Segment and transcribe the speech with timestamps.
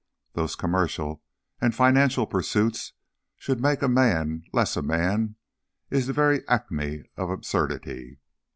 [0.33, 1.21] Those commercial
[1.59, 2.93] and financial pursuits
[3.37, 5.35] should make a man less a man
[5.91, 8.17] is the very acme of absurdity.